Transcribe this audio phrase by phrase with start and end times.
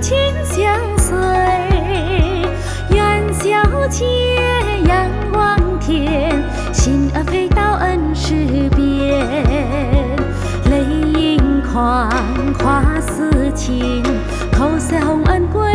[0.00, 1.16] 情相随。
[2.94, 4.04] 元宵节，
[4.86, 6.42] 阳光天，
[6.72, 8.34] 心儿飞到恩师
[8.76, 9.26] 边，
[10.70, 10.84] 泪
[11.18, 12.10] 盈眶，
[12.58, 14.02] 花似情，
[14.52, 15.65] 口似红恩果。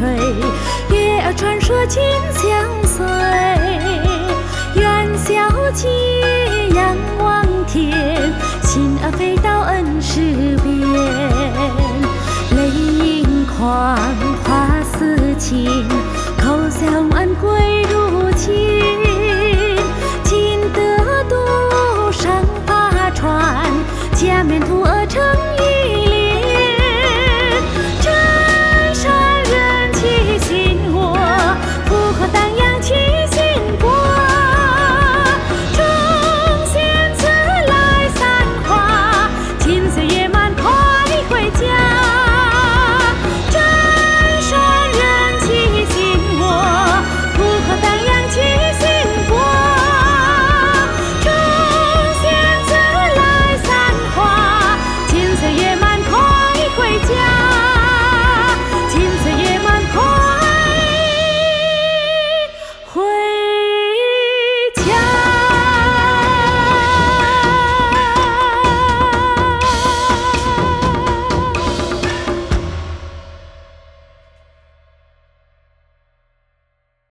[0.00, 2.83] 月儿传说，清香。